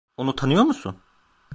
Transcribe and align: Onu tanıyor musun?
Onu 0.17 0.35
tanıyor 0.35 0.63
musun? 0.63 1.01